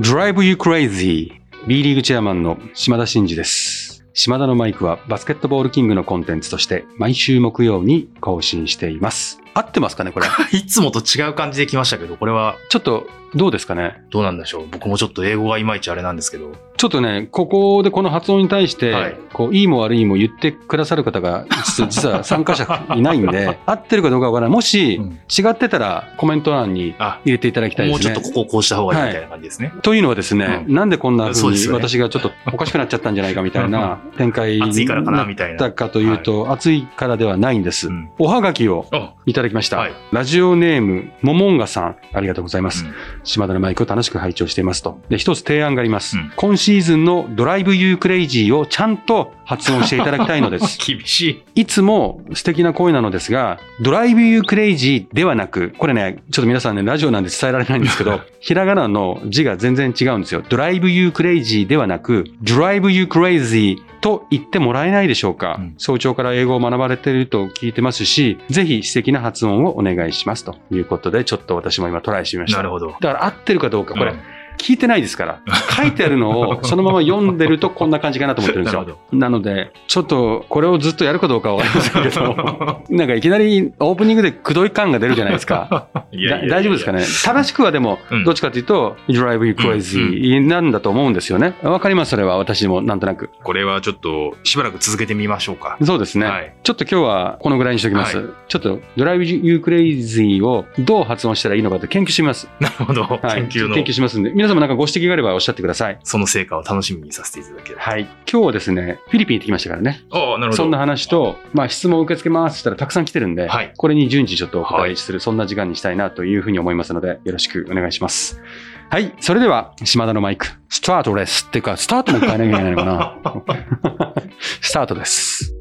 [0.00, 1.30] Drive You Crazy
[1.66, 4.04] B リーグチェアマンの島田真二です。
[4.12, 9.40] 島田のマイクはバスケットボールキングのコンテンツとして毎週木曜に更新しています。
[9.54, 10.26] 合ってますかねこれ？
[10.58, 14.02] いつもと違う感じで来ましたけど、これはちょっとどうですかね？
[14.10, 14.66] どうなんでしょう？
[14.70, 16.52] 僕もちょっと英語がいまいちあれなんですけど。
[16.84, 24.54] ちょっとね、ここでこの発音に対して、はいこう、いいも悪いも言ってくださる方が、実は参加者いないんで、 合ってるかどうかわからない。
[24.54, 28.10] もし、うん違ってたらコメント欄にあ、入れていただきたいですね。
[28.10, 29.72] もうちょっとここをこうした方がいいみたいな感じですね。
[29.82, 37.88] というのはですね、なんでこんな風に私がちょっとおかしくなっちゃったんじゃないかみたいな 展開になったかというと、暑いからではないんです。
[37.88, 39.78] うんおはがきをあ、いただきました。
[39.78, 42.84] はいラジオネーム、ももんがさん、ありがとうございます。
[42.84, 45.00] うん島田のマイクを楽しく拝聴していますと。
[45.08, 46.18] で、一つ提案があります。
[46.18, 50.78] うん今シーズンの Drive You Crazy をちゃんと発音していただきたいのです。
[50.84, 51.60] 厳しい。
[51.62, 60.42] いつも素敵な声なのですが、 Drive You Crazy ではなく、これね、ちょっと皆さんね、ラジオなんで伝えられないんですけど、 ひらがなの字が全然違うんですよ。
[60.48, 72.58] Drive You Crazy ではなく、 Drive You Crazy と言ってもらえないでしょうか、うん早朝から英語を学ばれていると聞いてますし、ぜひ素敵な発音をお願いしますということで、ちょっと私も今トライしてみました。
[72.58, 72.88] なるほど。
[72.88, 74.18] だから合ってるかどうか、これ、うん
[74.58, 75.40] 聞いてないですから。
[75.76, 78.98] 書いてあるのをそのまま読んでるとこんな感じかなと思ってるんですよ。
[79.12, 85.88] なので、ちょっとこれをずっとやるかどうかはわかりませんけど、 なんかいきなりオープニングでくどい感が出るじゃないですか。
[86.12, 87.00] いやいやいやだ大丈夫ですかね？
[87.02, 91.54] 正しくはでもう、んどっちかというと、Drive You Crazy なんだと思うんですよね。
[91.62, 93.30] わかります、それは私もなんとなく。
[93.42, 95.76] これはちょっとしばらく続けてみましょうか。
[95.82, 96.26] そうですね。
[96.26, 98.16] はいちょっと今日はこのぐらいにしておきます。
[98.16, 102.48] はちょっと Drive You Crazy をどう発音したらいいのかって研究します。
[102.60, 103.02] なるほど。
[103.02, 103.46] はい。
[103.46, 105.98] 研究の研究しますんで、皆様なんかご指摘があればおっしゃってください。
[106.04, 107.82] その成果を楽しみにさせていただければ。
[107.82, 108.02] はい。
[108.30, 110.02] 今日はですね、フィリピン行ってきましたからね。
[110.10, 110.56] ああ、なるほど。
[110.56, 118.42] そんな話と、まあ質問を受け付けますって言ったらたくさん来てるんで、はいこれに順次ちょっとお答えする、そんな時間にしたいなというふうに思いますので、よろしくお願いします。
[118.90, 119.14] はい。
[119.18, 121.46] それでは、島田のマイク、スタートです。
[121.48, 124.12] っていうか、スタートも変えなきゃいけないのかな？
[124.60, 125.54] スタートです。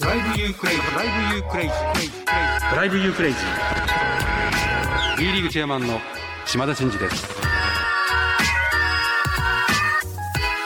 [0.00, 3.88] Drive You Crazy、Drive You Crazy、Drive You Crazy。
[5.18, 6.00] B リーグチェアマンの
[6.50, 7.28] 島田慎二です。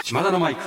[0.04, 0.60] 島田のマイク。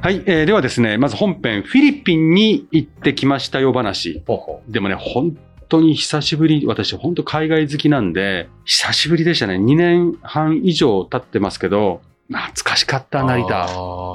[0.00, 4.24] はい、えーではですね、まず本編、フィリピンに行ってきましたよ話。
[4.26, 9.54] ほうほでもね、本当に久しぶり、私本当海外好きなんで、久しぶりでしたね。
[9.54, 12.00] 2年半以上経ってますけど、
[12.30, 13.68] 懐かしかった、う成田。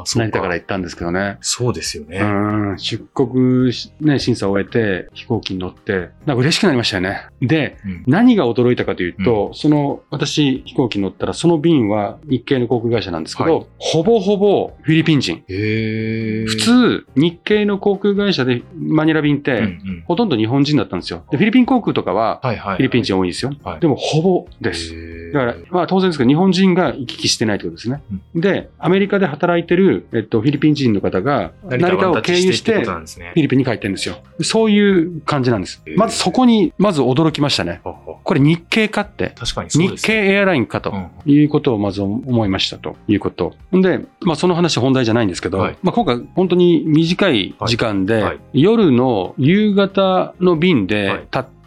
[0.05, 1.37] 成田から行ったんですけどね。
[1.41, 2.19] そうですよね。
[2.19, 7.27] うん、出国し、ね、審査を終えて飛行機に乗って、なんか嬉しくなりましたよね。
[7.41, 15.37] で、うん何が驚いたかというと、その、私飛行機に乗ったらその便は日系の航空会社なんですけど、はいほぼほぼフィリピン人。
[15.47, 16.45] へえ。
[16.45, 21.23] 普通、日系の航空会社でマニラ便って、うんうんほとんど日本人だったんですよ。
[21.31, 22.39] でフィリピン航空とかは。
[22.43, 23.53] フィリピン人多いですよ。
[23.63, 25.31] はいでも、ほぼです。
[25.31, 28.02] だから、まあ当然ですけど、日本人が行き来してないってことですね。
[28.35, 32.91] で、アメリカで働いてる、えっと、フィリピン人の方が、成田を経由しってフ。
[32.91, 34.17] ィリピンに帰ってるんですよ。
[34.41, 35.81] そういう感じなんです。
[35.95, 37.81] まずそこに、まず驚きましたね。
[37.83, 39.33] これ日系かって、
[39.69, 40.91] 日系エアラインかと。
[40.91, 41.09] うん。
[41.25, 43.53] いうことをまず思いましたということ。
[43.75, 45.77] んで、まあその話本題じゃないんですけど、はい。
[45.81, 50.87] まあ今回本当に短い時間で、夜の夕方の便はい。
[50.87, 51.62] で立って、うん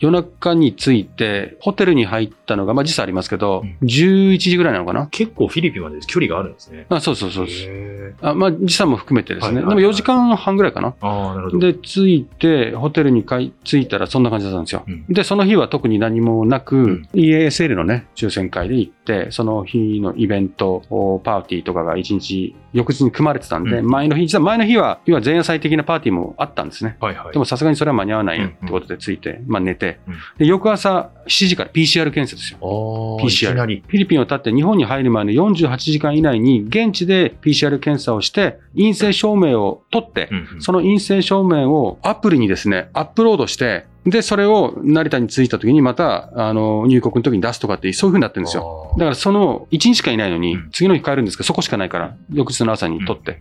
[0.00, 5.06] 夜中に着いて、ホテルに入ったのが、まあ時差ありますけど、うん11時ぐらいなのかな？
[5.08, 6.86] 結構フィリピンまで距離があるんですね。
[6.88, 7.46] あそうそうそう
[8.22, 9.56] あまあ時差も含めてですね。
[9.56, 10.94] はいはいはいでも4時間半ぐらいかな。
[11.00, 11.66] ああ、なるほど。
[11.66, 14.84] で、着いて、ホテルに帰着いたらそんな感じだったんですよ。
[14.86, 18.97] うんで、その日は特に何もなく、うん EASL のね、抽選会で行って、
[19.30, 26.96] その日のイベント、おパーティーとかが一日、翌日に組まれてたんで、うん前の日、実は前の日は、要は前夜祭的なパーティーもあったんですね。
[27.00, 27.32] はいはい。
[27.32, 32.58] でもさすがにそれは間に合わないってことで着いて、まあ寝て、うんで、翌朝7時から PCR 検査ですよ。
[32.60, 33.82] ああ、PCR。
[33.82, 48.92] フィリピンを立って日本に入る前の48時間以内に現地で PCR 検査をして陰性証明を取って、うんうんその陰性証明をアプリにですね、アップロードして、で、それを成田に着いた時にまた、あの、入国の時に出すとかって、そういう風になってるんですよ。
[48.96, 53.38] だからその1日しかいないのにうん、次の日帰るんですけど、そこしかないから、翌日の朝に取って。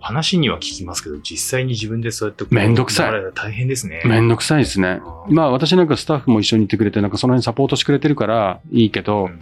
[0.00, 4.02] 話には聞きますけど、実際に自分でそうやってめんどくさい大変ですね。
[4.04, 5.00] めんどくさいですね。
[5.28, 9.40] まあ私なんかスタッフも一緒にいてくれて、なんかその辺サポートしてくれてるからいいけど、うん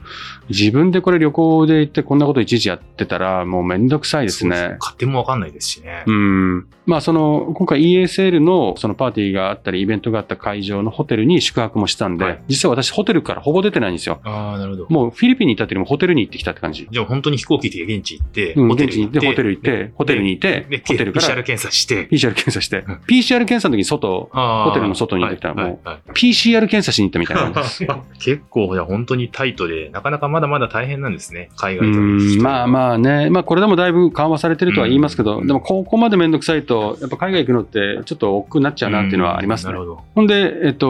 [0.49, 4.76] 自分でこれ旅行で行ってこんなこといちいちやってたらもうめんどくさいですね。
[4.79, 6.05] 勝手もわかんないですしね。
[6.06, 6.69] うん。
[6.87, 14.20] まあその、今回 ESL のそのパーティーがあったり、イベントがあった会場のホテルに宿泊もしたんで、はい実は私ホテルからほぼ出てないんですよ。
[14.23, 14.87] ああ、なるほど。
[14.88, 16.87] もうフィリピンにいたってよりもホテルに行ってきたって感じ。
[16.91, 20.45] じゃあ本当に飛行機で現地行って、うん、現地に行って、ホテル行って、ホテルにいてで、、
[20.87, 22.84] ホテルか PCR ら検査して、PCR 検査して。
[22.87, 27.52] うん、PCR 検査の時に外、ホホテルの外に行ってきたらもうはい PCR 検査しに行ったみたいな。
[28.19, 31.50] 結構、じゃあ本当にタイトで、なかなかまだまだ大変なんですね。
[31.56, 31.93] 海う外
[32.37, 35.46] とまあまあね、まあこれでもだいぶ緩和されてるとは言いますけど、うん。
[35.46, 39.72] でもここまでめんどくさいと、やっぱ海外行くのってちょっと億劫になっちゃうなっていうのはありますね。
[39.72, 39.84] なる。
[39.84, 40.04] ほど。
[40.14, 40.87] ほんで、えっと、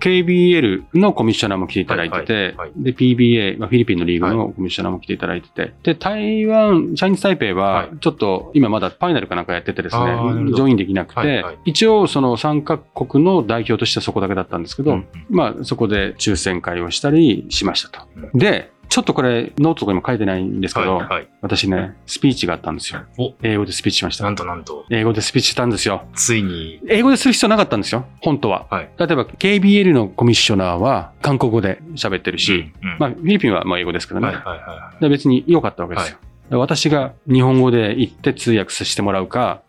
[0.00, 2.70] KBL のコミッショナーも来ていただいてて、はいはいはい。
[2.76, 7.96] で、PBA、まあ、フィリピンのリーグのコミッショナーも来ていただいてて、で、台湾、チャイニーズ台北は、はい。
[8.00, 18.06] ちょっと今まだファイナルかなんかやっててですねジョインできなくて、はいはい一応その3カ国の代表としてはそこだけだったんですけど、うんうんまあそこで抽選会をしたりしましたと。
[18.34, 21.28] うで、ちょっとこれノートとかにも書いてないんですけど、はいはい。
[21.40, 23.02] 私ね、スピーチがあったんですよ。
[23.18, 24.36] お、英語でスピーチしましたなん。
[24.36, 26.04] となんと、英語でスピーチしたんですよ。
[26.14, 28.66] ついに、英語でする必要なかったんですよ、本当は。
[28.70, 28.90] はい。
[28.96, 34.28] 例えば KBL のコミッショナーは韓国語で喋ってるし、うんうんまあフィリピンはまあ英語ですけどね。
[34.28, 36.18] はいはい別に良かったわけですよ。
[36.50, 39.62] 私が日本語で言って通訳させてもらうか。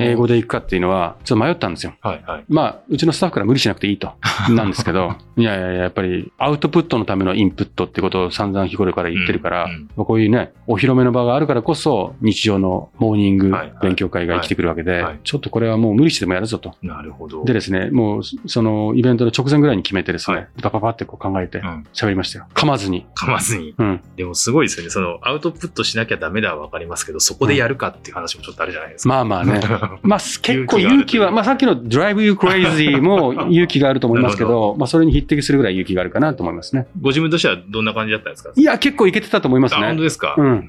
[0.00, 1.94] 英語で行くかっていうのは、ちょっと迷ったんですよ。
[2.00, 2.44] はいはい。
[2.48, 4.12] まあ、うちのスタッフから無理しなくていいと、
[4.50, 13.52] なんですけど、いやいやいや、やっぱりアウトプットのためのインプットってことを散々日頃から言ってるから、うんうんまあこういうね、お披露目の場があるからこそ、日常のモーニング
[13.82, 16.74] 勉強会が生きてくるわけで、はいはいちょっとこれはもう無理してでもやるぞと。
[16.82, 17.44] なるほど。
[17.44, 21.86] でですね、もう、そのイベントの直前ぐらいに決めてですね、はいパパパってこう考えてうん。
[21.92, 22.46] 喋りましたよ。
[22.54, 23.06] 噛まずに。
[23.16, 23.74] 噛まずに。
[23.78, 24.00] うん。
[24.16, 24.90] でもすごいですよね。
[24.90, 29.08] その、アウトプットしなきゃダメだはわかりますけど、そこでやるかっていう話もちょっとあるじゃないですか。
[29.08, 29.60] まあまあね。
[30.02, 36.86] まあ、結構勇気は、まあさっきの Drive You Crazy も 勇気があると思いますけど、まあそれに匹敵するぐらい勇気があるかなと思いますね。
[37.00, 38.50] ご自分としてはどんな感じだったんですか？
[38.54, 40.02] いや、結構いけてたと思いますあ、本当ね。
[40.02, 40.34] ですか？
[40.36, 40.68] うん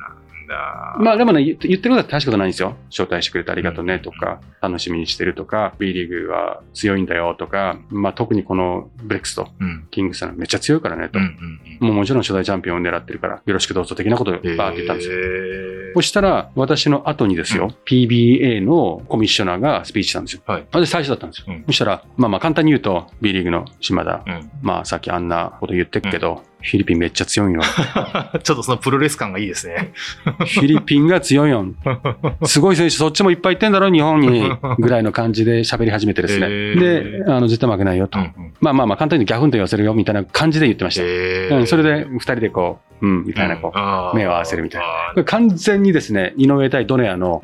[0.51, 0.95] だ。
[0.99, 2.75] まあでもね、言ってることは大したことないんですよ。
[2.89, 9.87] 招待してくれてありがとうねとか、楽しみにしてるとか、B リーグは強いんだよとか、まあ特にこのブレックスとうん。
[9.89, 11.17] キングスはめっちゃ強いからねと。
[11.17, 14.57] うんうんもうもちろん初代チャンピオンを狙ってるから、よろしくどうぞ的なことをうん。
[14.57, 15.15] バーって言ったんですよ。
[15.17, 20.41] よそしたら、私の後にですよ、うん PBA のコミッショナーがスピーチしたんですよ。
[20.45, 20.65] はい。
[20.71, 21.45] あれ最初だったんですよ。
[21.49, 24.51] うんそしたら、まあまあ簡単に言うと、B リーグの島田、うん。
[24.61, 27.61] まあさっきあんなこと言ってるけど、フィリピンめっちゃ強いよ。
[28.43, 29.91] ちょっとそのプロレス感がいいですね。
[30.23, 31.65] フィリピンが強いよ。
[32.45, 34.51] すごい選手、そっちもいっぱい行ってんだろ、日本に。
[34.79, 36.47] ぐらいの感じで喋り始めてですね。
[36.47, 38.19] へーで、あの、絶対負けないよと。
[38.19, 41.01] うんうんまあまあまあ簡単にギャフンと言わせるよ、みたいな感じで言ってました。
[41.03, 44.81] へーうん、それで二人でこう、うん、みたいなこう、目を合わせるみたい
[45.15, 47.41] な完全にですね、井上対ドネアの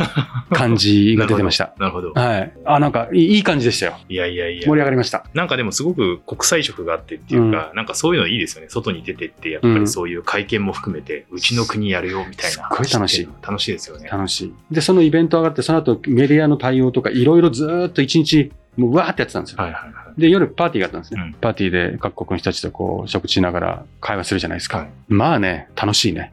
[0.53, 1.73] 感じが出てました。
[1.79, 2.13] なるほど。
[2.13, 2.53] はい。
[2.65, 3.97] あ、なんかいいいい感じでしたよ。
[4.07, 4.79] いやいやいや盛り。
[4.79, 5.25] 上がりました。
[5.33, 8.69] なんかでもすごく国際色があってっていうか、なんかそういうのいいですよね。
[8.69, 12.51] 外に出てって、やっぱりそういう会見も含めて、うちの国やるよみたいな。
[12.51, 13.29] すっごい楽しい。
[13.41, 14.09] 楽しいですよね。
[14.09, 14.53] 楽しい。
[14.71, 19.63] で、そのイベント上がって、その後メディアの対応とか、いろいろずーっと一日、もうわーってやってたんですよ。
[19.63, 20.06] はいはいはい。
[20.17, 21.21] で、夜パーティーがあったんですね。
[21.21, 24.79] うんパーティーで各国の人たちとこう、食事しながら会話するじゃないですか。
[24.79, 26.29] はいまあね、楽しいね。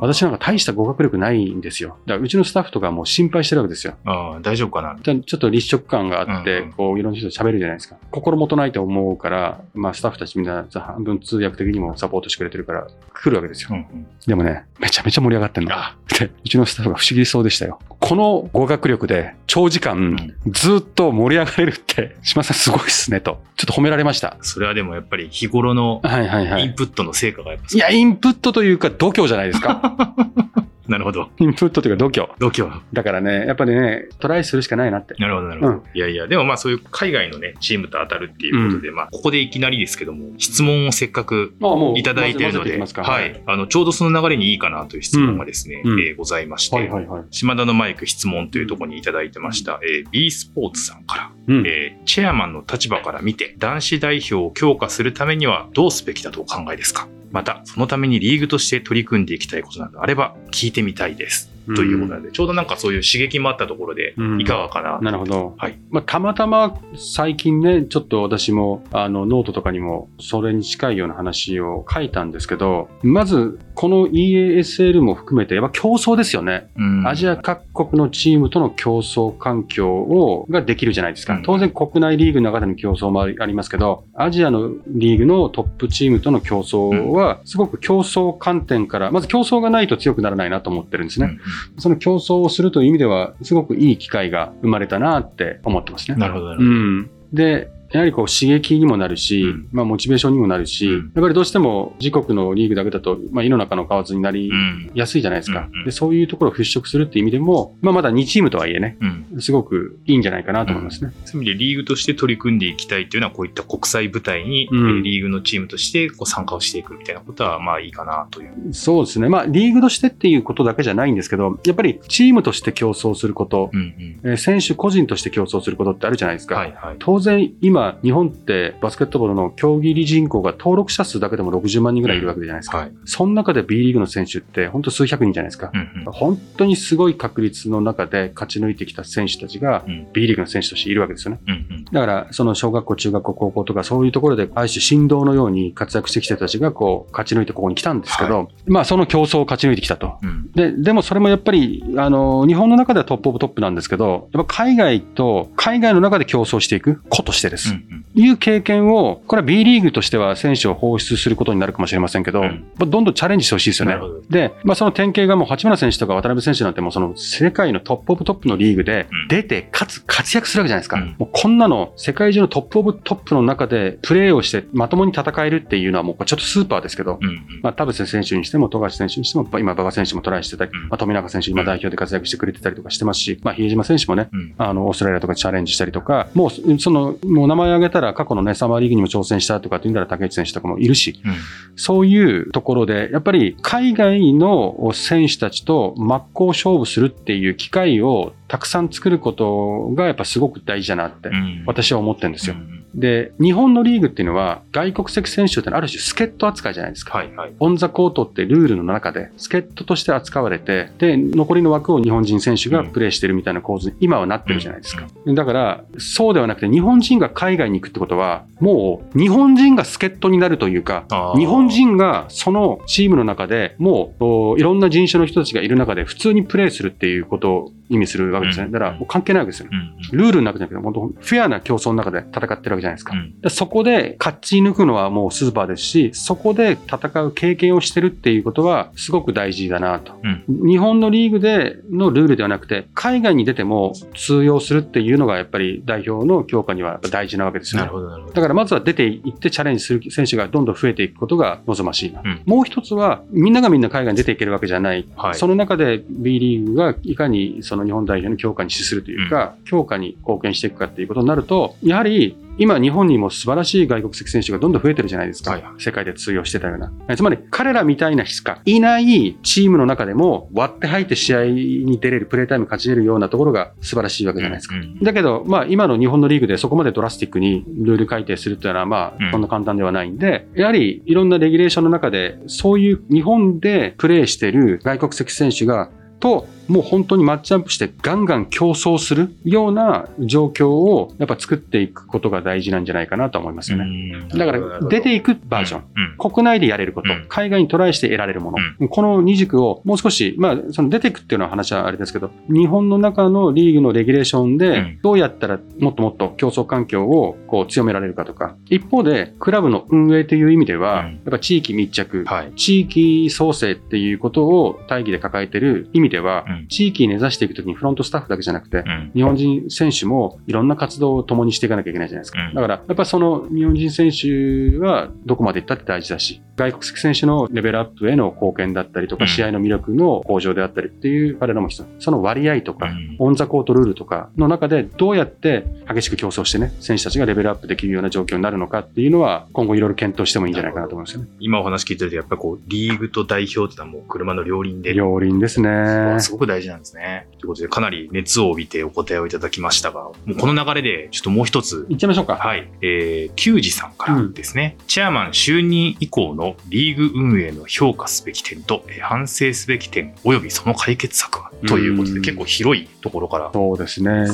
[0.00, 1.96] 私なんか大した語学力ないんですよ。
[2.06, 3.94] だからうちのスタッフとかもう心配してるわけですよ。
[4.42, 4.96] 大丈夫かな？
[5.02, 7.96] ちょちょっと立食感があって、うんうんこう、いろんな人と喋るじゃないですか。
[8.10, 13.70] 心もとないと思うから、まあ、スタッフたちみんな半分通訳的にもサポートしてくれてるから、来るわけですよ。
[13.72, 15.74] うんうんでもね、めちゃめちゃ盛り上がってんの。
[15.74, 17.78] うちのスタッフが不思議そうでしたよ。
[17.98, 23.27] この語学力で長時間んずっと盛り上がれるって、島さんすごいっすねと。
[23.56, 24.36] ちょっと褒められました。
[24.42, 26.64] それはでもやっぱり日頃のはいはいはい。
[26.64, 30.14] インプットの成果がやっぱいや、インプットというか度胸じゃないですか。
[30.88, 31.28] なるほど。
[31.38, 32.28] インプットというか度胸。
[32.38, 32.80] 度胸。
[32.92, 35.14] だからね、やっぱりね、トライするしかないなって。
[35.18, 35.72] なるほど、なるほど。
[35.74, 41.54] うんいやいや、でもまあそういう海外のね、チームと当たるっていうことで、まあここでいきなりですけども、質問をせっかく
[41.96, 43.42] いただいているので、はい。
[43.46, 47.22] あの、ちょうどその流れにいいかなという質問がですね、うんうんえーございまして、はいはいはい。
[47.30, 51.66] 島田のマイク質問というところにいただいてました、えー B スポーツさんから、うん。
[51.66, 57.06] えーチェアマンの立場から見て、男子代表を強化するためにはどうすべきだとお考えですか？
[57.30, 61.57] また、そのためにリーグとして取り組んでいきたいことなどあれば聞いてみたいです。
[61.76, 64.98] ということなので、ちょうどなんかそういう刺激もあったところでうん、いかがかな？
[65.00, 65.54] なるほど。
[65.58, 65.78] はい。
[65.90, 76.70] まあ、たまたま最近ね、ちょっと私もあのノートとかにもそれに近いような話を書いたんですけど、まずこの EASL も含めてやっぱ競争ですよね。
[76.76, 81.34] うんアジア各国のチームとの競争環境をができるじゃないですか。
[81.34, 91.38] うん当然国内リーグの中での競争もありありますけど、アジアのリーグのトップチームとの競争はすごく競争観点から、まず競争がないと強くならないなと思ってるんですね。
[91.78, 96.16] その競争をするという意味では、すごくいい機会が生まれたなって思ってますね。
[96.16, 96.70] なるほど、なるうほど。
[96.70, 97.10] ん。
[97.32, 104.90] で、やはりこう刺激にもなるし、うんまあモチベーションにもなるし、うんやっぱりどうしても自国のリーグだけだと、まあ、井の中の蛙になりうん。
[104.94, 105.90] やすいじゃないですか、うんうんで。
[105.90, 108.96] そういうところを払拭するっていう意味でも、まあまだ2チームとはいえね、
[109.32, 109.40] うん。
[109.40, 111.12] すごくいいんじゃないかなと思いますね。
[111.24, 114.68] そういう意味でリーグとして取り組んでいきたいっていうのは、こういった国際舞台に、
[115.02, 118.74] リーグのチームとしてこう参加をしていくみたいなことは、まあいいかなという。
[118.74, 119.28] そうですね。
[119.28, 124.20] まあリーグとしてっていうことだけじゃないんですけど、やっぱりチームとして競争すること、うんうん。
[124.24, 126.54] えー選手個人として競争することってあるじゃないですか。
[126.54, 126.96] はいはい。
[126.98, 132.78] 当然今日本ってバスケットボールの競技人口が登録者数だけでも60万人ぐらいいるわけじゃないですか。
[132.78, 132.92] はい。
[133.04, 135.70] その中で B リーグの選手って本当数百人じゃないですか。
[135.72, 136.12] うんうん。
[136.12, 141.40] 本当にすごい確率の中で勝ち抜いてきた選手たちがうん B リーグの選手としているわけですよね。
[141.46, 141.84] うんうん。
[141.84, 150.18] だから、その小学校、中学校、高校とかそういうところで、ある種振動のように活躍してきた人たちがこう勝ち抜いてここに来たんですけど、まあその競争を勝ち抜いてきたと。
[150.22, 150.50] うん。
[150.52, 157.67] で、でもそれもやっぱり、あの、日本の中ではトップオブトップなんですけど、やっぱ海外と、海外の中で競争していく子としてです。
[157.72, 158.04] うんうん。
[158.14, 163.96] いう経験を、これは B リーグとしては選手を放出することになるかもしれませんけど、うんまあどんどんチャレンジしてほしいですよね。
[164.30, 170.96] で、まあ、その典型がもう八村選手とか渡辺選手なんてもうその世界のトップオブトップのリーグでうん出て、かつ活躍するわけじゃないですか。
[170.96, 177.60] うんもうこんなの世界中のトップオブトップの中でプレーをしてまともに戦えるっていうのはもうちょっとスーパーですけど、うんうん。
[177.62, 191.34] まあ、田臥選手にしても、富樫選手にしても、今、馬場選手もトライしてたり、うんまあ、富永選手、今代表で活躍してくれてたりとかしてますし、まあ、比江島選手もね、うんあの、オーストラリアとかチャレンジしたりとか、もう、その、もう名前挙げたら過去のね、サマーリーグにも挑戦したとかって言うんだら竹内選手とかもいるし、うん
[191.80, 201.64] そういうところで、やっぱり海外の選手たちと真っ向勝負するっていう機会をたくさん作ることがやっぱすごく大事だなってうん。
[201.66, 202.58] 私は思ってるんですよう。
[202.58, 207.18] んで、日本のリーグっていうのは外国籍選手ってある種助っ人扱いじゃないですか。
[207.18, 207.52] はいはい。
[207.58, 215.06] オンザコートってルールの中で助っ人として扱われて、で、残りの枠を日本人選手がプレーしてるみたいな構図に今はなってるじゃないですか。
[215.26, 221.04] だから、そうではなくて日本人が海外に行くってことは、もう日本人が助っ人になるというか、
[221.36, 228.66] 日本人がそのチームの中でもうおいろんな人種の人たちがいる中で普通にプレーするっていうことを意味するわけですね。
[228.66, 229.68] うんだから関係ないわけですよ。
[229.70, 229.78] うん
[230.12, 230.18] うん。
[230.18, 233.14] ルールの中じゃなくて、本当フェアな競争の中で戦ってるわけじゃないですか。
[233.14, 240.12] うんでそこで勝ち抜くのはもうスーパーですし、そこで戦う経験をしてるっていうことはすごく大事だなと。
[240.22, 247.86] うん日本のリーグでのルールではなくて、海外に出ても通用するっていうのがやっぱり代表の強化には大事なわけですよね。
[247.86, 248.34] なるほどなるほど。
[248.34, 252.22] だからまずは出ていってチャレンジする選手がどんどん増えていくことが望ましいな。
[252.24, 255.06] うんもう一つは、みんながみんな海外に出ていけるわけじゃない。
[255.16, 255.34] はい。
[255.34, 265.52] その中で B リーグがいかにその日本代表の強化に資するというか、強化に貢献していくかっていうことになると、やはり今日本にも素晴らしい外国籍選手がどんどん増えてるじゃないですか。
[265.52, 267.16] はいはい世界で通用してたような。
[267.16, 274.76] つまり彼らみたいなしかいないチームの中でも割って入って試合に出れる、プレータイム勝ちれるようなところが素晴らしいわけじゃないですか。
[274.76, 293.84] うんうんだけど、まあ、今の日本のリーグでそこまでドラスティックにルール改定するっていうのは、まうんあ、そんな簡単ではないんで、やはりいろんなレギュレーションの中で、そういう日本でプレーしてる外国籍選手が、と、もう本当にマッチアップしてガンガン競争するような状況をやっぱ作っていくことが大事なんじゃないかなと思いますよね。
[293.84, 294.38] うん。
[294.38, 295.84] だから、出ていくバージョン。
[295.96, 296.30] うん。
[296.30, 297.12] 国内でやれること。
[297.12, 311.06] うん、海外にトライして得られるもの、この二軸をもう少し、まあ、その出ていくっていうのは話はあれですけど、日本の中のリーグのレギュレーションうでん、どうやったらもっともっと競争環境をこう強められるかとか、一方で、クラブの運営という意味では、うん。
[311.06, 312.52] やっぱ地域密着、はい。
[312.56, 322.40] 地域創生っていうことを大義で抱えてる意味では、うん地域に根ざしていくときにフロントスタッフだけじゃなくて、うん日本人選手もいろんな活動を共にしていかなきゃいけないじゃないですか。
[322.40, 331.88] うんだから、やっぱその日本人選手はどこまで行ったって大事だし、外国籍選手のレベルアップへの貢献だったりとか、うん試合の魅力の向上であったりっていう彼らも必要。
[332.00, 341.28] その割合とか、うんオンザコートルールとかの中でどうやって激しく競争してね、選手たちがレベルアップできるような状況になるのかっていうのは、今後いろいろ検討してもいいんじゃないかなと思いますよね。
[341.40, 346.16] 今お話聞いてると、やっぱりこう、リーグと代表ってのはもう車の両輪で、両輪ですね。
[346.20, 347.28] すごく大事なんですね。
[347.38, 352.36] ということで、かなり熱を帯びてお答えをいただきましたが、もうこの流れで、ちょっともう一つ、いっちゃいましょうか。
[352.36, 352.68] はい。
[352.82, 363.50] えー、球児さんからですね、チェアマン就任以降のリーグ運営の評価すべき点と、えー反省すべき点、およびその解決策はということで、うん結構広いところから。
[363.52, 364.26] そうですね。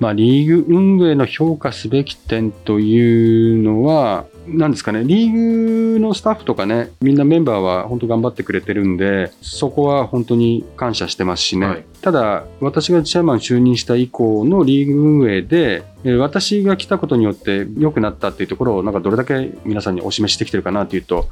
[0.00, 11.66] まあ、リーグ運営の評価すべき点というのは、なんですかね、リーグのスタッフとかね、みんなメンバーは本当頑張ってくれてるんで、そこは本当に感謝してますしね。
[11.66, 21.30] はいただ、私がチェアマン就任した以降のリーグ運営で、えー私が来たことによって良くなったっていうところを、なんかどれだけ皆さんにお示ししてきてるかなというと、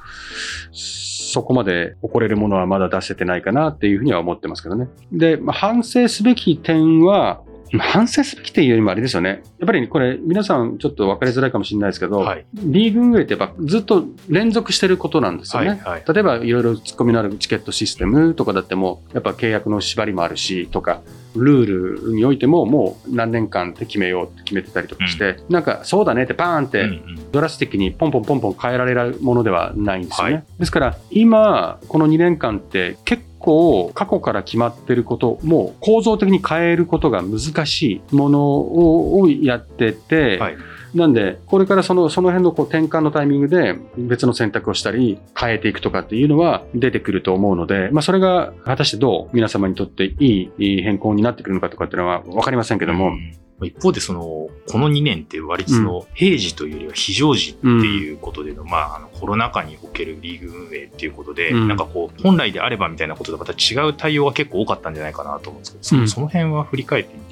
[0.72, 4.88] そこまで怒れるものはまだ出せてないかなっていうふうには思ってますけどね。
[5.12, 7.42] で、まあ、反省すべき点は、
[7.78, 9.42] 反省すべきっていうよりもあれですよね。
[9.58, 12.44] やっぱりこれ皆さんちょっと分かりづらいかもしれないですけど、はい。
[12.54, 15.68] リーグ運営ってやっぱずっと連続してることなんですよね。
[15.68, 15.78] はい。
[15.78, 16.04] はい。
[16.06, 21.02] 例えばいろいろツッコミのあるチケットシステムとかだってもやっぱ契約の縛りもあるしとか
[21.34, 30.34] ルールにおいてももう何年間って決めようって決めてたりとかして、なんかそうだねってバーンってうんうんドラスティックにポンポンポンポン変えられるものではないんですよね。
[30.34, 40.56] はいですから今この2年間って結構過去から決まってることも構造的に変えることが難しいものををやってて、はい。
[40.94, 54.20] なんで、これからそのその辺のこう転換のタイミングで別の選択をしたり変えていくとかっていうのは出てくると思うので、まあ、それが果たしてどう皆様にとっていいいい変更になってくるのかとかっていうのは分かりませんけども、うん一方で、その、
[54.68, 61.68] この2年って割とその、平時というよりは非常時っていうことでの、まあ、あの、コロナ禍におけるリーグ運営っていうことで、うん。
[61.68, 67.31] なんかこう、本来であればみたいなこととまた違う対応が結構多かったんじゃないかなと思うんですけど、その辺は振り返ってみて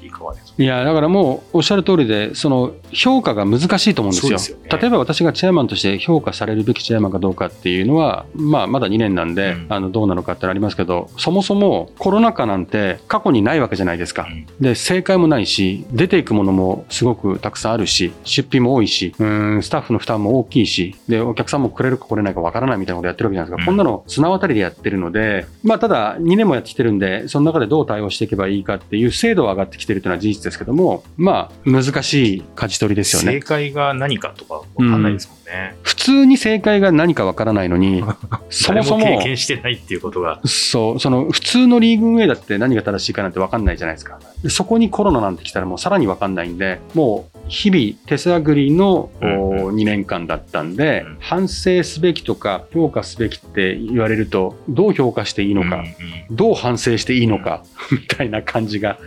[0.57, 4.39] いや、だからもうおっしゃる通りで、その評価が難しいと思うんですよ。
[4.39, 14.27] すよね例えば私がチェアマンとして評価されるべきチェアマンかどうかっていうのは、まあまだ2年なんで、うんあのどうなのかってありますけど、そもそもコロナ禍なんて過去にないわけじゃないですか。
[14.29, 23.61] うんで、正解もないし、出ていくものもすごくたくさんあるし、出費も多いし、うーん、スタッフの負担も大きいし、で、お客さんもくれるかくれないかわからないみたいなことやってるわけじゃないですか。
[23.63, 33.39] うんこんなの綱渡りでやってるので、まあただ2年もやってきてるんで、その中でどう対応していけばいいかっていう精度は上がってきてるというのは事実ですけども、まあ難しい舵取りですよ正ね。
[33.41, 35.75] 解が何かとかわかんないですもんね。
[35.83, 38.03] 普通に正解が何かわからないのに、
[38.49, 40.39] そもそも経験してないっていうことが。
[40.45, 44.19] そう、その普通のリーグ運営だって何が正しいかなんて分かんないじゃないですか。
[44.43, 55.85] でそこにコロナなんて来たらもうさらに分かんないんで、もう日々手探りのうんお2年間だったんで、うん反省すべきとか評価すべきって言われると、どう評価していいのか、うんうん
[56.31, 58.97] どう反省していいのか、みたいな感じが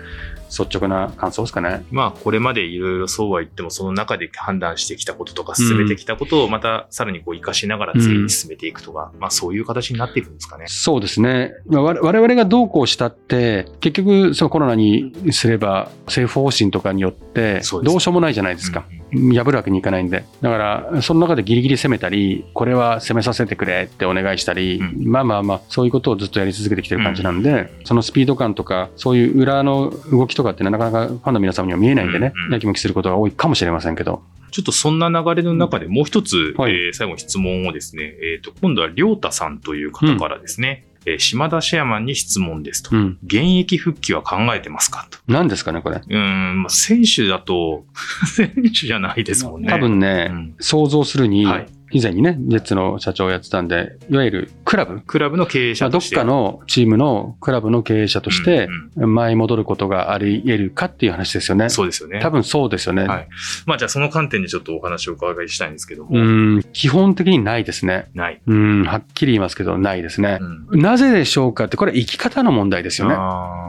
[0.57, 1.85] 率直な感想ですかね。
[1.91, 10.67] まあ、これまでいろいろそうは言っても、その中で判断してきたこととか、進めてきたことを、またさらにこう、活かしながら次に進めていくとか、まあ、そういう形になっていくんですかね。
[10.69, 11.53] そうですね。
[11.67, 18.85] まあ我我々がどうこうしたって、結局、そのコロナにすれば、政府方針とかによって、どうしようもないじゃないですか。
[18.89, 20.25] うんうん破るわけにいかないんで。
[20.41, 25.07] だから、その中でギリギリ攻めたり、これは攻めさせてくれってお願いしたり、うん。
[25.07, 34.23] まあまあまあ、そういうことをずっとやり続けてきてる感じなんで、そのスピード感とか、そういう裏の動きとかってなかなかファンの皆様には見えないんでねうんうん、やきもきすることが多いかもしれませんけど。
[34.51, 36.73] ちょっとそんな流れの中でもう一つ、はい。
[36.73, 42.95] えー最後に質問をですね、えっ、と、今度はりょうたさんという方からですね、えー島田シェアマンに質問ですと。
[42.95, 43.19] うん。
[43.25, 45.19] 現役復帰は考えてますかと。
[45.27, 45.97] 何ですかね、これ？
[45.97, 47.85] うーん、まあ、選手だと、
[48.35, 49.69] 選手じゃないですもんね。
[49.69, 55.01] 多分ね、うん想像するに、はい以前にね、ジェッツの社長をやってたんで、いわゆるクラブ？
[55.01, 56.17] クラブの経営まあどっ者として。
[56.17, 61.69] かのチームのクラブの経営者としてうん、前に戻ることがあり得るかっていう話ですよね。
[61.69, 62.21] そうですよね。
[62.21, 63.05] 多分そうですよね。
[63.05, 63.29] はい
[63.67, 66.21] まあ、じゃあその観点でちょっとお話をお伺いしたいんですけども、う
[66.59, 68.11] ん、基本的にないですね。
[68.15, 68.41] ない。
[68.47, 70.77] うん、はっきり言いますけど、ないですねう。
[70.77, 73.17] んなぜでしょうかって、これは生き方の問題ですよね。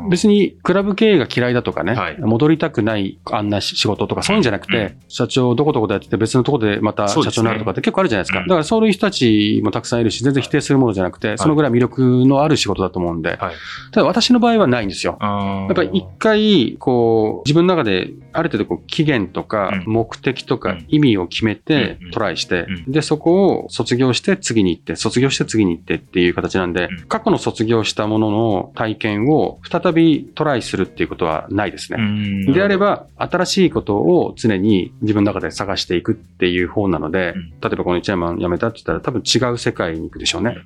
[0.10, 8.40] 別にクラブ経営が嫌いだとかね、はい戻りたくないあんな仕事とかそういうんじゃなくて、うん社長どこどこでやってて別のとこでまた社長になるとかって結構あるじゃないですか。
[8.40, 13.56] うんだからそういう人たちもたくさんいるし、全然否定するものじゃなくて、そのぐらい魅力のある仕事だと思うんで、はい。
[13.92, 15.18] ただ私の場合はないんですよ。
[15.22, 19.94] やっぱり一回、こう、自分の中である程度こう期限とかうん。
[19.94, 20.86] 目的とかうん。
[20.90, 32.04] 意味を決めてうんトライしてう、で、そこを卒業して次に行って、卒業して次に行ってっていう形なんでうん、過去の卒業したものの体験を再びトライするっていうことはないですうね。
[32.04, 32.54] ん。
[32.54, 40.58] であれば、新しいことを常に自分の中で探していくっていう方なのでうん、例えばこの一山辞めたって言ったら多分違う世界に行くでしょうね。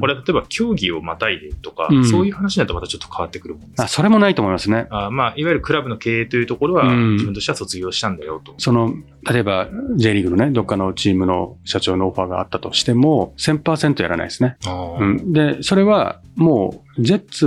[0.00, 0.06] こ。
[0.06, 4.86] れは例えば競技をまたいでとか、うんそういう話になるとまたちょっと変わってくるもんですあ、それもないと思いますね。
[4.90, 8.54] あーまあ、いわゆるクラブの経営というところは、うん自分としては卒業したんだよと。
[8.58, 8.94] その、
[9.28, 14.56] 例えば J リーグのね、どっかのチームの社長のオファーがあったとしても、1000%やらないですね。
[15.00, 17.46] うん、で、それはもう、ジェッツ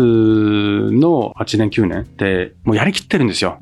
[0.94, 3.58] の8年、9年って、もうやりきってるんですよ。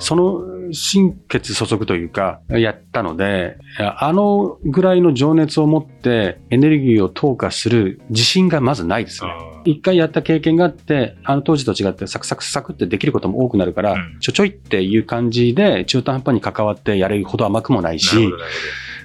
[0.00, 9.30] その心血注ぐというか、やったので、あのぐらいの情熱を持ってエネルギーを投下する自信がまずないですね。
[9.64, 18.30] 一回やった経験があって、あの当時と違ってサクサクサクってできることも多くなるから、うんちょちょいっていう感じで中途半端に関わってやれるほど甘くもないし、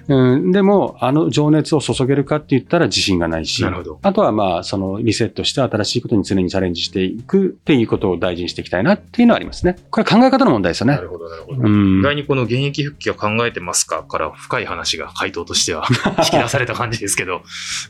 [0.08, 4.00] うん、でも、あの情熱を注げるかって言ったら自信がないし、なるほど。
[4.02, 9.78] あとはまあ、そのリセットして新しいことに常にチャレンジしていくっていうことを大事にしていきたいなっていうのはありますね。
[9.90, 11.02] これは考え方の問題ですよねな。
[11.02, 11.62] るほど、なるほど。
[11.62, 12.02] うん意。
[12.04, 15.88] 外にこの現役復帰は考えてますかから深い話が回答としては
[16.20, 17.42] 引き出された感じですけど、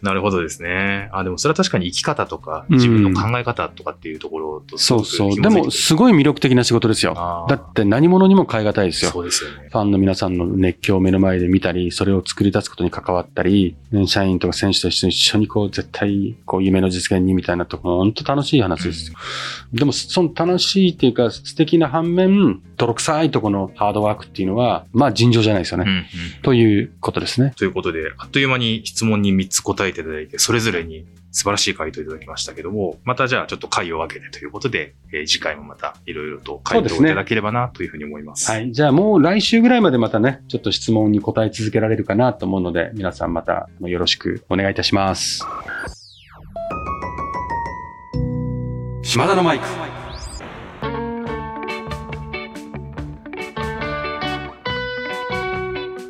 [0.01, 1.09] なるほどですね。
[1.11, 5.41] あ、でもそれは確かに生き方とか、自分の考え方とかっていうところとすごくそうそう。
[5.41, 7.13] でも、すごい魅力的な仕事ですよ。
[7.49, 9.11] だって何者にも変え難いですよ。
[9.11, 9.69] そうですよね。
[9.71, 19.17] ファンの皆さんの熱狂を目の前で見たり、それを作り出すことに関わったり、社員とか選手と一緒にこう絶対こう夢の実現にみたいなところ、本当楽しい話ですよ。
[19.73, 25.85] でもその楽しいっていうか素敵な反面、泥臭いところのハードワークっていうのは、まあ尋常じゃないですよね。
[25.87, 26.05] うんうん
[26.43, 27.53] ということですね。
[27.57, 38.49] ということで、あっという間に質問に3つ答えていただいて、それぞれに素晴らしい回答いただきましたけども、またじゃあちょっと回を分けてということで、えー次回もまたいろいろと回答をいただければなというふうに思います。
[38.49, 38.71] はい。
[38.71, 45.45] じゃあもう来週ぐらいまでまたね、ちょっと質問に答え続けられるかなと思うので、皆さんまたよろしくお願いいたします。
[49.03, 50.04] 島田のマイク。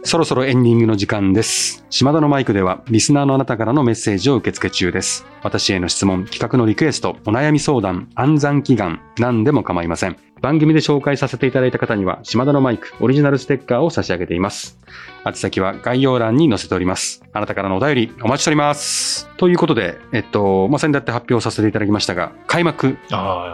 [0.06, 1.84] そろそろエンディングの時間です。
[1.89, 5.26] 島田のマイクでは、リスナーのあなたからのメッセージを受け付け中です。
[5.41, 10.15] 私への質問、企画のリクエスト、お悩み相談、暗算祈願、何でも構いません。
[10.41, 14.78] 番組で紹介させていただいた方には、島田のマイク、オリジナルステッカーを差し上げています。
[15.26, 17.24] 宛先は概要欄に載せております。
[17.34, 19.28] あなたからのお便り、お待ちしております。
[19.38, 22.98] ということで、えっと、まあ、先だって発表させていただきましたが、開幕、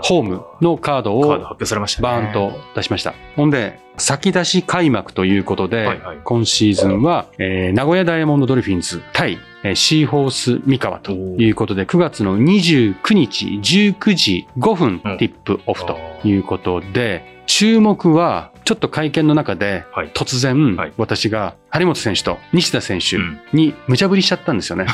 [0.04, 2.08] ホームのカードをカード発表されましたね。
[2.08, 3.13] バーンと出しました。
[3.36, 15.17] ほんで、先出し開幕ということで、はいはい今シーズンは、えー名古屋ダイヤモンドドルフィンズ対、えーシーホース三河ということで、9月の29日19時5分うん。
[15.17, 20.12] ティップオフということで、注目は、ちょっと会見の中ではい。
[20.13, 20.93] 突然はい。
[20.97, 23.41] 私が張本選手と西田選手うん。
[23.54, 24.86] に無茶ぶりしちゃったんですよね。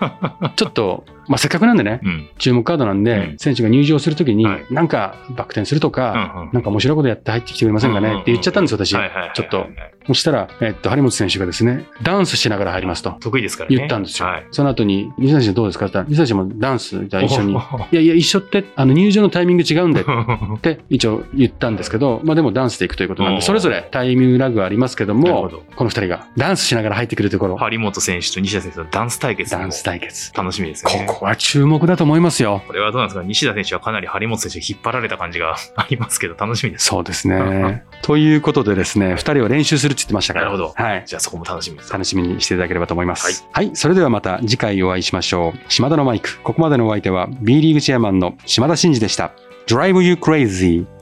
[0.56, 2.28] ちょっと、まあ、せっかくなんでね、うん。
[2.38, 8.20] 注目カードなんで、うん選手が入場するときにはい、なんかバク転するとか、うんうんなんか面白いことやって入ってきてくれませんかね？
[8.20, 8.90] って言っちゃったんですよ、私。
[8.90, 9.66] ちょっと。
[10.06, 13.76] そしたら、えっと、張本選手がですね、ダンスしながら入りますと得意ですからね。
[13.76, 14.26] 言ったんですよ。
[14.26, 14.46] はい。
[14.50, 15.86] その後に、西田選手どうですか？
[15.86, 17.52] って言ったら、西田選手もダンス、じゃあ一緒に。
[17.52, 17.60] いお
[17.92, 30.32] やいや、一緒って、あの、入場のタイミング違うんでっーて一応言ったんですけど、まあでもダンスで行くということなんで、それぞれタイミングラグはありますけどもど、この二人がダンスしながら入ってくるところ、張本選手と西田選手のダンス対決もダンス対決。
[30.34, 31.06] 楽しみですこね。
[31.20, 32.62] こは注目だと思いますよ。
[32.66, 33.22] これはどうなんですか？
[33.24, 36.86] 西田選手はかなり張本選手に引っ張られた感じが ありますけど、楽しみです。
[36.86, 37.84] そうですね。
[38.02, 40.46] ということでですね、二人は練習するって言ってましたから。
[40.46, 41.02] なるほどはい。
[41.06, 41.92] じゃあそこも楽しみです。
[41.92, 43.46] 楽しみにしていただければと思います。
[43.52, 43.70] はい。
[43.74, 45.58] それではまた次回お会いしましょう。
[45.68, 46.40] 島田のマイク。
[46.42, 49.32] ここまでのお相手は B リーグチェアマンの島田真二でした。
[49.66, 50.99] Drive You Crazy!